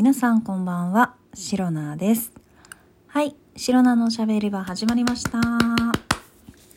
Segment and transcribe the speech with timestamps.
[0.00, 2.32] 皆さんこんばんは、シロナです。
[3.08, 5.40] はい、シロナのおしゃべり場始まりました。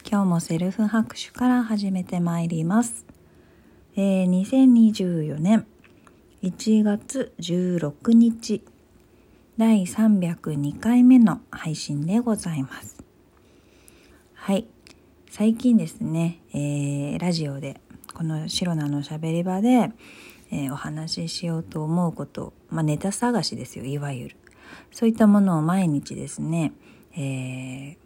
[0.05, 3.05] 今日もセルフ拍手から始めてまいります。
[3.95, 5.65] えー、2024年
[6.41, 8.61] 1月16日、
[9.57, 13.01] 第302回目の配信でございます。
[14.33, 14.67] はい、
[15.29, 17.79] 最近ですね、えー、ラジオで
[18.13, 19.93] このシロナのおしゃべり場で、
[20.53, 24.37] えーお話ししようと思うこと、まあ、ネタ探しですよいわゆる。
[24.91, 26.73] そういったものを毎日ですね、
[27.15, 28.03] えー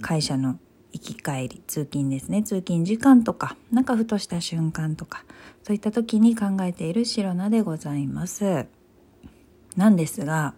[0.00, 0.58] 会社の
[0.92, 5.24] 行き帰り通勤ですね通勤時間とかなんかふとした瞬間とか
[5.62, 8.66] そういった時に考えているシロナでございます。
[9.76, 10.54] なんですが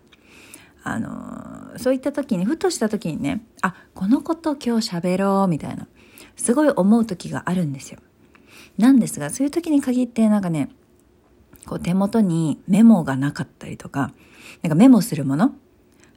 [0.83, 5.87] あのそういった時にふとした時にねあこのこと今日喋ろうみたいな
[6.37, 7.99] すごい思う時があるんですよ。
[8.79, 10.71] なんですがそういう時に限ってなんかね
[11.67, 14.13] こう手元にメモがなかったりとか、
[14.63, 15.55] なんかメモするもの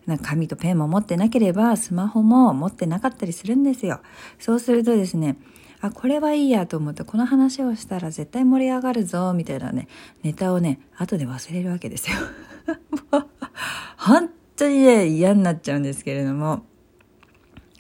[0.06, 4.02] なんか紙とペンも持ってなければスマホも持ってなかったりするんですよ。
[4.40, 5.38] そうするとですね、
[5.82, 9.88] あ、これはいいやと思ってこの話をしたら絶対盛り上がるぞみたいなね、
[10.24, 12.18] ネタをね、後で忘れるわけですよ。
[13.98, 16.64] 本当にね、嫌になっちゃうんですけれども、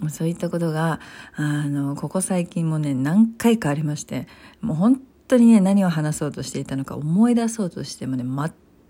[0.09, 0.99] そういったことが、
[1.35, 4.27] あの、ここ最近もね、何回かありまして、
[4.61, 8.23] もう本当にね、何を話そうとしていたのか思い出そうとしてもね、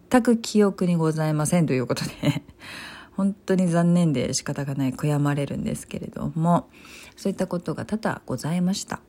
[0.10, 2.44] 全く記憶にございませんということで、
[3.16, 6.70] 本当に残念で仕方がない、悔やまれるんですけれども、
[7.18, 9.02] そういったことが多々ございました。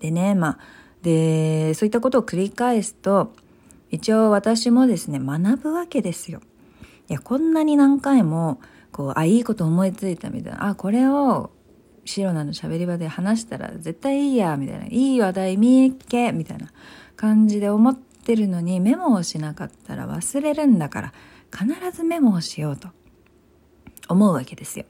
[0.00, 0.58] でね、まあ、
[1.02, 3.32] で、そういったことを繰り返すと、
[3.90, 6.40] 一応私もですね、学ぶわけですよ。
[7.08, 8.60] いや、こんなに何回も、
[8.92, 11.50] こう、あ、いいこと思いついたみたいな、あ、これを、
[12.10, 16.66] シロナの喋り場で話したら絶対いいや、みたいな、いい話題見っけ、みたいな
[17.14, 21.12] 感じで思ってるのに、メモをしなかったら忘れるんだから、
[21.56, 22.88] 必ずメモをしようと
[24.08, 24.86] 思うわけですよ。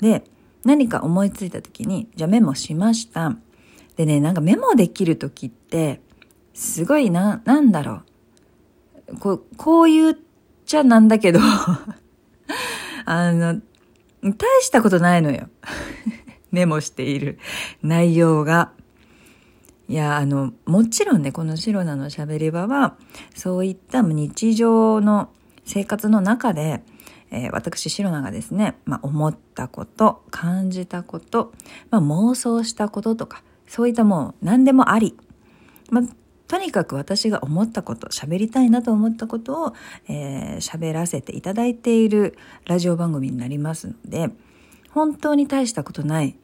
[0.00, 0.24] で、
[0.64, 3.36] 何か思いついた時に、じゃあメモしました。
[3.96, 6.02] でね、なんかメモできる時って、
[6.52, 8.02] すごいな、なんだろ
[9.08, 9.16] う。
[9.18, 10.16] こう、こう言っ
[10.66, 11.40] ちゃなんだけど、
[13.06, 13.62] あの、
[14.22, 15.48] 大したことないのよ。
[16.54, 17.38] メモしている
[17.82, 18.72] 内容が。
[19.88, 22.96] いや、あの、もちろんね、このシロナの喋り場は、
[23.34, 25.28] そういった日常の
[25.66, 26.82] 生活の中で、
[27.30, 31.52] えー私、シロナがですね、まあ、思ったこと、感じたこと、
[31.90, 35.18] まあ、妄想したこととか、そういったもう何でもあり。
[35.90, 36.04] まあ、
[36.46, 39.74] とにかく私が思ったこと、喋りたいなと思ったことを、
[40.08, 44.30] えー喋らせていただいているラジオ番組になりますので、
[44.90, 46.36] 本当に大したことない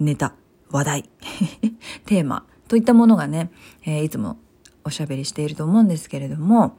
[0.00, 0.34] ネタ、
[0.70, 1.10] 話題、
[2.06, 3.50] テーマといったものがね、
[3.84, 4.38] えーいつも
[4.84, 6.76] おしゃべりしていると思うんですけれども、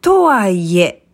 [0.00, 1.06] とはいえ、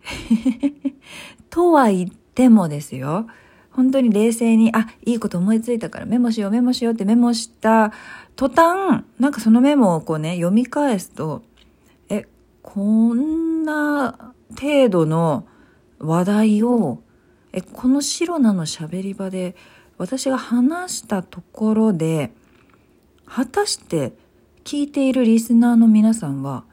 [1.49, 3.27] とは言ってもですよ、
[3.71, 7.91] 本当に冷静に、あ、いいこと思いついたからメモしようメモしようってメモした
[8.35, 11.43] 途端、なんかそのメモをこうね、読み返すと、
[12.09, 12.27] え、
[12.61, 15.45] こんな程度の
[15.99, 17.01] 話題を、
[17.51, 19.55] え、このシロナの喋り場で
[20.03, 22.33] 私が話したところで、
[23.25, 24.11] 果たして
[24.65, 26.65] 聞いているリスナーの皆さんは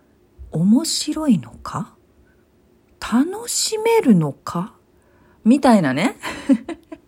[0.51, 1.95] 面白いのか？
[3.01, 4.75] 楽しめるのか？
[5.45, 6.17] みたいなね。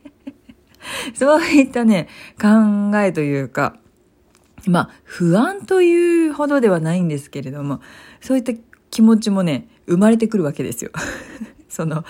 [1.14, 2.06] そういったね、
[2.40, 3.76] 考えというか、
[4.68, 7.80] まあ、不安というほどではないんですけれども、
[8.20, 8.52] そういった
[8.92, 10.92] 気持ちもね、生まれてくるわけですよ。
[11.68, 12.04] その、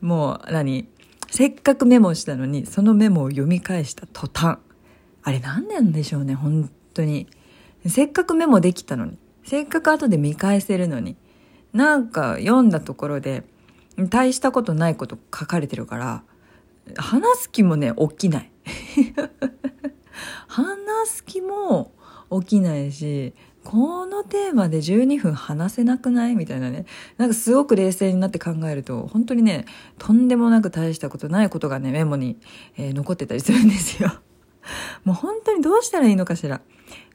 [0.00, 0.88] もう何、
[1.36, 4.56] せっかくメモしたのに、そのメモを読み返した途端、
[5.22, 7.26] あれ何なんでしょうね、本当に。
[7.86, 11.14] せっかくメモできたのに、せっかく後で見返せるのに、
[11.74, 13.44] なんか読んだところで、
[13.98, 16.22] 大したことないこと書かれてるから、
[16.96, 18.50] 話す気もね、起きない。
[20.48, 21.92] 話す気も
[22.40, 23.34] 起きないし、
[23.66, 26.36] このテーマで12分話せなくない？
[26.36, 26.86] みたいなね。
[27.18, 29.64] なんかすごく冷静になって考えると、本当にね、
[29.98, 32.38] とんでもなく大したことないことがね、メモに、
[32.76, 34.12] えー残ってたりするんですよ。
[35.04, 36.60] もう本当にどうしたらいいのかしら。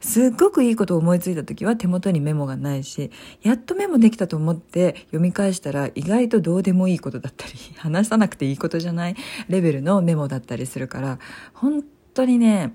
[0.02, 3.12] すっごくいいことを思いついた時は手元にメモがないし、
[3.44, 9.16] やっとメモできたと思って読み返したら意外とどうでもいいことだったり、 話さなくていいことじゃない
[9.48, 11.20] レベルのメモだったりするから、
[11.54, 11.82] 本
[12.14, 12.74] 当にね、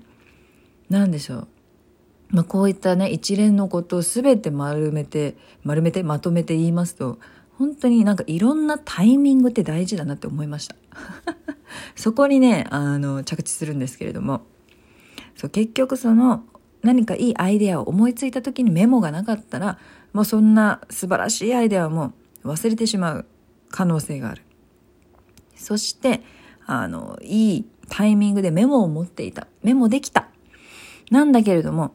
[0.89, 1.47] なんでしょう。
[2.29, 7.19] まあ、こういったね、一連のことを全て丸めて、丸めて、まとめて言いますと、
[7.57, 10.75] 本当になんかいろんなタイミングって大事だなって思いました。
[11.95, 14.41] そこにね、あの、着地するんですけれども、
[15.35, 16.43] そう、結局その、
[16.83, 19.79] 何かいいアイデアを思いついた時にメモがなかったら、
[20.13, 22.13] もうそんな素晴らしいアイデアも
[22.43, 23.25] 忘れてしまう
[23.69, 24.43] 可能性がある。
[25.55, 26.21] そして、
[26.65, 29.47] あの、いいタイミングでメモを持っていた。
[29.63, 30.29] メモできた。
[31.09, 31.93] なんだけれども、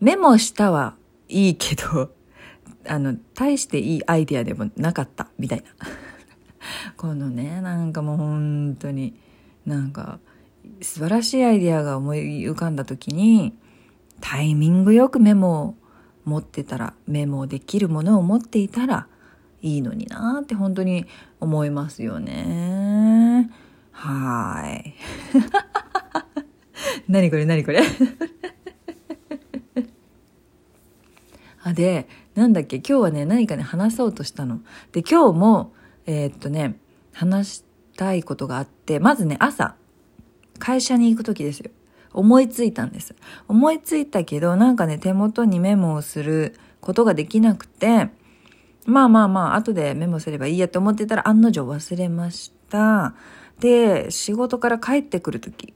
[0.00, 0.94] メモしたは
[1.28, 2.12] いいけど、
[2.86, 5.86] あの、大していいアイディアでもなかった、みたいな。
[6.96, 9.14] このね、なんかもう本当に、
[9.64, 10.18] なんか、
[10.80, 13.54] 素晴らしいアイディアが思い浮かんだ時に、
[14.20, 15.74] タイミングよくメモを
[16.24, 19.06] 持ってたら、メモできるものを持っていたら
[19.62, 21.06] いいのになーって本当に
[21.40, 23.50] 思いますよね。
[23.92, 24.94] はい。
[27.08, 27.82] 何これ何これあ、
[31.76, 34.60] で、なんだっけ、今日はね、何かね、話そうとしたの。
[34.92, 35.74] で、今日も、
[36.06, 36.78] えー、っとね、
[37.12, 37.64] 話し
[37.96, 39.76] たいことがあって、まずね、朝、
[40.58, 41.70] 会社に行く時ですよ。
[42.14, 43.14] 思いついたんです。
[43.46, 48.08] 思いついたけど、なんかね、手元にメモをすることができなくて、
[48.86, 53.14] まあまあまあ、後でメモすればいいやと思ってたら案の定忘れました。
[53.60, 55.74] で、仕事から帰ってくる時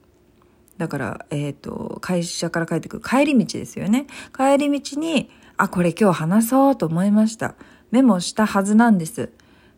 [0.77, 4.07] だから、えっ、ー、と、会社から帰ってくる帰り道ですよね。
[4.35, 5.29] 帰り道に、
[5.61, 7.53] あ、これ今日話そうと思いました。
[7.91, 9.29] メモしたはずなんです。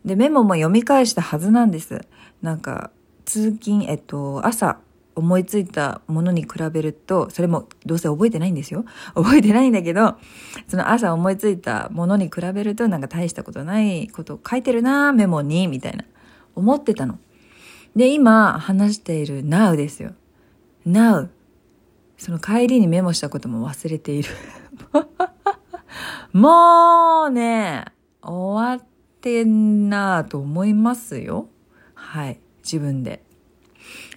[0.02, 2.00] で、メモも読み返したはずなんです。
[2.40, 2.90] なんか、
[3.26, 4.78] 通勤、えっと、朝
[5.14, 8.86] 思いついたものに比べると、それもどうせ覚えてないんですよ。
[9.14, 10.16] 覚えてないんだけど、
[10.68, 16.06] その朝思いついたものに比べると、なんか大したことないこと書いてるなメモに、みたいな。
[16.54, 17.18] 思ってたの。
[17.94, 20.12] で、今話している now ですよ。
[20.86, 21.28] now。
[22.16, 24.30] その帰りにメモしたことも忘れている。
[26.34, 27.84] もうね、
[28.20, 28.86] 終わっ
[29.20, 31.48] てんなと思いますよ。
[31.94, 32.40] はい。
[32.64, 33.22] 自分で。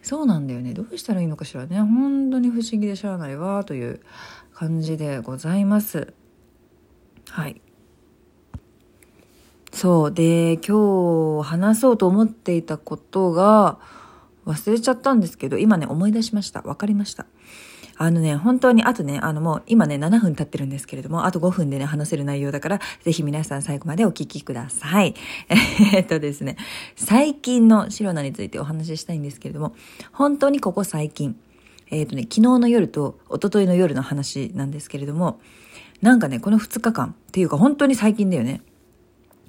[0.01, 0.73] そうなんだよね。
[0.73, 1.79] どうしたらいいのかしらね。
[1.79, 4.01] 本当に不思議でしゃあないわ、という
[4.51, 6.11] 感じでございます。
[7.29, 7.61] はい。
[9.71, 10.11] そう。
[10.11, 13.77] で、今日話そうと思っていたことが
[14.47, 16.63] 忘れちゃったんですけど、今ね、思い出しました。
[16.63, 17.27] わかりました。
[17.99, 25.15] あのね、本当に、あとね、あのもう今ね、7分経ってるんですけれども、あと5分でね、話せる内容だから、ぜひ皆さん最後までお聞きください。
[25.93, 26.57] えっとですね、
[26.95, 29.75] 最近のシロナについてお話ししたいんですけれども、
[30.11, 31.35] 本当にここ最近、
[31.89, 35.39] えっ、とね、昨日の夜と一昨日の夜の話なんですけれども、
[36.01, 38.61] なんかね、この2日間っていうか本当に最近だよね。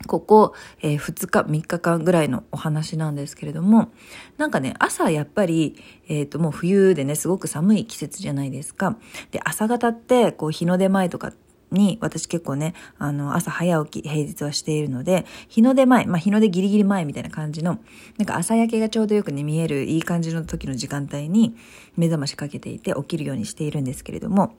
[0.06, 3.90] ここ、えー、2日、3日間ぐらいのお話なんですけれども、
[4.36, 5.76] なんかね、朝やっぱり、
[6.08, 8.96] えっ、ー、と、もう冬でね、すごく寒い季節じゃないですか。
[9.30, 11.32] で、朝方って、こう、日の出前とか
[11.70, 17.78] に、私結構ね、あの、朝早起き、平日はしているので、日の出前、まあ、日の出ギリギリ前みたいな感じの、
[18.18, 21.56] なんか朝焼けがちょうどよくね、見えるいい感じの時の時間帯に、
[21.96, 24.54] 目覚ましかけていて起きるようにしているんですけれども、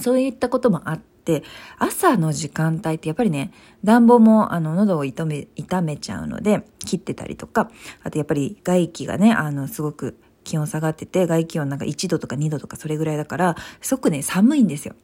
[0.00, 1.13] そういったこともあって、、
[1.78, 7.70] 朝の時間帯ってやっぱりね、暖房もあの喉を痛め、痛めちゃうので、切ってたりとか、
[8.02, 14.94] あとやっぱり外気がね、あの、すごく気温下がってて、外気温なんか1度とか2度とかそれぐらいだから、すごくね、寒いんですよ。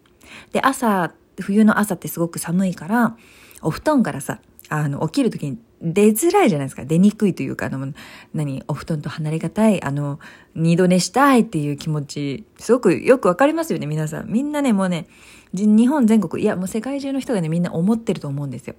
[0.53, 3.17] で、朝、冬の朝ってすごく寒いから、
[3.63, 4.41] お布団からさ、
[4.71, 6.85] あの、起きるときに出づらいじゃないですか。
[6.85, 7.93] 出にくいというか、あの、
[8.33, 10.21] 何、お布団と離れがたい、あの、
[10.55, 14.29] 二度寝したいっていう気持ち、すごくよくわかりますよね、皆さん。
[14.31, 15.09] みんなね、もうね、
[15.53, 18.77] 日本全国、いや、もう世界中の人がね、みんな思ってると思うんですよ。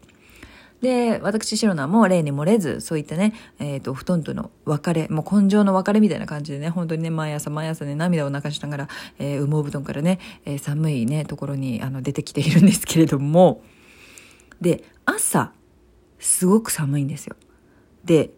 [0.81, 8.88] で、私、シロナも例に漏れず、そういったね、えっ、ー、と、布団との別れ、もう根性の別れみたいな感じでね、本当にね、毎朝毎朝ね、涙を流しながら、
[9.19, 13.62] えー、羽毛布団からね、えー、寒いね、ところに、あの、出てきているんですけれども、
[14.62, 15.51] で、朝、
[16.21, 17.35] すごく寒いんですよ。
[18.05, 18.31] で、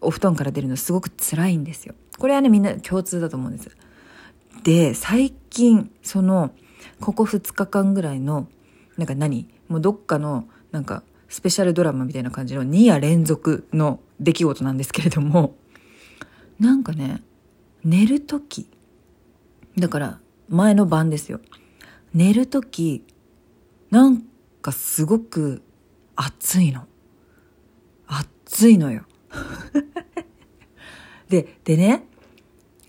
[0.00, 1.94] お布団から出るのすごく辛いんですよ。
[2.18, 3.70] これはね、みんな共通だと思うんです。
[4.64, 6.50] で、最近、その、
[7.00, 8.48] ここ2日間ぐらいの、
[8.96, 9.48] なんか何？
[9.68, 15.56] もうどっかの、なんか、スペシャルドラマみたいな感じの2夜連続の出来事なんですけれども、
[16.58, 17.22] なんかね、
[17.84, 18.68] 寝るとき、
[19.76, 21.40] だから前の晩ですよ。
[22.14, 23.04] 寝るとき、
[23.90, 24.22] なん
[24.62, 25.62] かすごく
[26.16, 26.86] 暑いの。
[28.06, 29.04] 暑いのよ。
[31.28, 32.04] で、でね、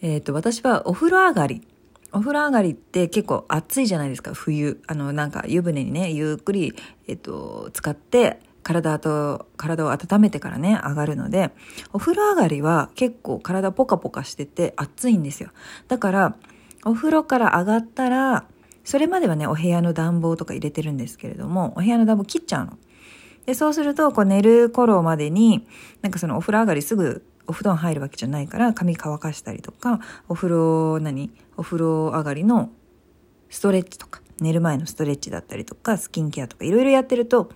[0.01, 1.67] えっ、と、私はお風呂上がり、
[2.11, 4.81] お風呂上がりって結構暑いじゃないですか、冬。
[4.87, 6.73] あの、なんか湯船にね、ゆっくり、
[7.07, 11.51] えっ、と、使って、体と、体を温めてからね、上がるので、
[11.93, 15.51] お風呂上がりは結構体ポカポカしてて暑いんですよ。
[15.87, 16.35] だから、
[16.83, 18.45] お風呂から上がったら、
[18.83, 22.77] それまではね、お部屋の暖房とか入れてるんですけれども、お部屋の暖房切っちゃうの。
[23.47, 25.65] で、そうすると、こう寝る頃までに、
[26.01, 32.69] なんかそのお風呂上がりすぐお布団入るわけじゃないから、髪乾かしたりとか、お風呂、何お風呂上がりの
[33.49, 37.49] ストレッチとか、寝る前のストレッチだったりとか、スキンケアとかいろいろやってると、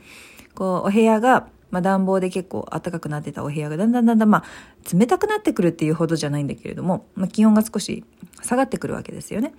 [0.56, 8.06] こう、お部屋が、まあ、暖房で結構暖かくなってたお部屋がだんだんだんだん、まあ、冷たくなってくるっていうほどじゃないんだけれども、まあ、気温が少し
[8.42, 9.54] 下がってくるわけですよね。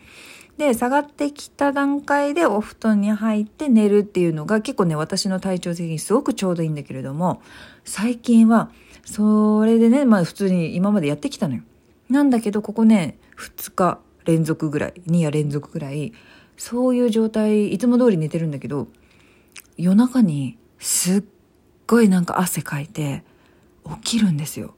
[0.59, 7.41] で、下がってきた段階でお布団に入って寝るっていうのが結構ね、私の体調的にすごくちょうどいいんだけれども、
[7.85, 8.71] 最近は、
[9.05, 11.63] それでね、まあ普通に今までやってきたのよ。
[12.09, 16.13] なんだけど、ここね、2日連続ぐらい、2夜連続ぐらい、
[16.57, 18.89] そういう状態、いつも通り寝てるんだけど、
[19.77, 21.25] 夜中にすっ
[21.87, 23.25] ごいなんか汗かいて、
[24.05, 24.75] 起きるんですよ。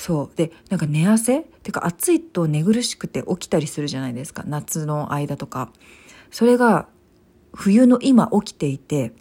[0.00, 0.34] そう。
[0.34, 1.40] で、なんか寝汗？
[1.40, 4.44] ってか暑いと寝苦しくて起きたりするじゃないですか。
[4.46, 5.70] 夏の間とか。
[6.30, 6.88] それが
[7.52, 9.12] 冬の今起きていて、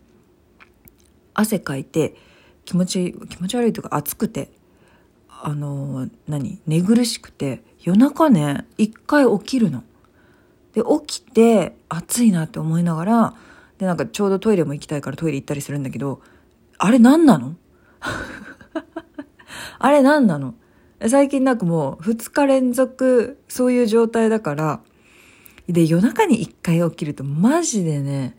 [1.33, 2.15] 汗かいて
[2.63, 4.51] 気持ち、気持ち悪いというか暑くて、
[5.27, 6.61] あの、何？
[6.65, 9.83] 寝苦しくて、夜中ね、一回起きるの。
[10.71, 13.33] で、起きて暑いなって思いながら、
[13.79, 16.21] で、なんかちょうどトイレも行きたいからトイレ行ったりするんだけど、
[16.77, 17.57] あれ何なの？
[19.77, 20.55] あれ何なの？
[21.07, 24.81] 最近なんかもう2日連続そういう状態だから、
[25.67, 28.35] で、夜中に1回起きるとマジでね、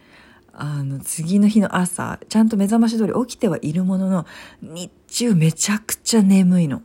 [0.53, 4.27] あの、次の日の朝、ちゃんと目覚まし通り起きてはいるものの、
[4.61, 6.83] 日中めちゃくちゃ眠いの。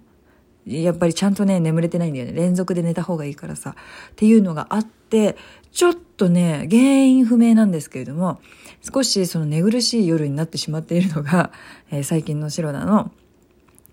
[0.66, 2.34] やっぱりちゃんとね、眠れてないんだよね。
[2.34, 3.72] 連続で寝た方がいいからさ。
[4.12, 5.36] っていうのがあって、
[5.72, 8.40] ちょっとね、原因不明なんですけれども、
[8.82, 11.52] 少しその寝苦しい夜になってしまっているのが、
[11.92, 13.12] えー、最近の白田の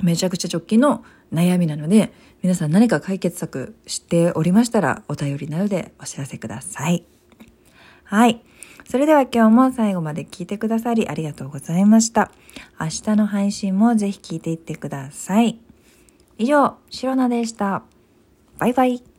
[0.03, 2.13] めちゃくちゃ直近の悩みなので、
[2.43, 7.05] 皆さん何か解決策知っておりましたら、お便りなどでお知らせください。
[8.05, 8.43] はい。
[8.89, 12.31] それでは今日も最後まで聞いてくださりありがとうございました。
[12.81, 15.59] 明日の配信もぜひ聞いていってください。
[16.39, 17.85] 以上、シロナでした。
[18.59, 19.12] バイバイ。